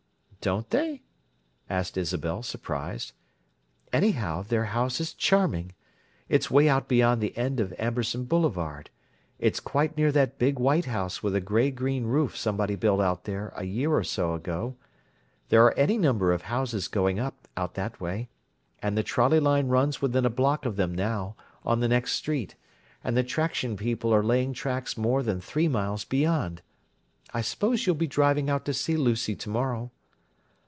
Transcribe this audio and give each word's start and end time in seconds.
"Don't 0.43 0.71
they?" 0.71 1.03
asked 1.69 1.97
Isabel, 1.97 2.41
surprised. 2.41 3.11
"Anyhow, 3.93 4.41
their 4.41 4.65
house 4.65 4.99
is 4.99 5.13
charming. 5.13 5.73
It's 6.29 6.49
way 6.49 6.67
out 6.67 6.87
beyond 6.87 7.21
the 7.21 7.37
end 7.37 7.59
of 7.59 7.75
Amberson 7.77 8.23
Boulevard; 8.25 8.89
it's 9.37 9.59
quite 9.59 9.95
near 9.97 10.11
that 10.13 10.39
big 10.39 10.57
white 10.57 10.85
house 10.85 11.21
with 11.21 11.35
a 11.35 11.41
gray 11.41 11.69
green 11.69 12.05
roof 12.05 12.35
somebody 12.35 12.75
built 12.75 12.99
out 13.01 13.25
there 13.25 13.53
a 13.55 13.65
year 13.65 13.91
or 13.91 14.03
so 14.03 14.33
ago. 14.33 14.75
There 15.49 15.63
are 15.63 15.77
any 15.77 15.99
number 15.99 16.33
of 16.33 16.41
houses 16.41 16.87
going 16.87 17.19
up, 17.19 17.47
out 17.55 17.75
that 17.75 18.01
way; 18.01 18.27
and 18.81 18.97
the 18.97 19.03
trolley 19.03 19.39
line 19.39 19.67
runs 19.67 20.01
within 20.01 20.25
a 20.25 20.31
block 20.31 20.65
of 20.65 20.75
them 20.75 20.95
now, 20.95 21.35
on 21.63 21.81
the 21.81 21.87
next 21.87 22.13
street, 22.13 22.55
and 23.03 23.15
the 23.15 23.21
traction 23.23 23.77
people 23.77 24.11
are 24.11 24.23
laying 24.23 24.53
tracks 24.53 24.97
more 24.97 25.21
than 25.21 25.39
three 25.39 25.67
miles 25.67 26.03
beyond. 26.03 26.63
I 27.31 27.41
suppose 27.41 27.85
you'll 27.85 27.95
be 27.95 28.07
driving 28.07 28.49
out 28.49 28.65
to 28.65 28.73
see 28.73 28.97
Lucy 28.97 29.35
to 29.35 29.47
morrow." 29.51 29.91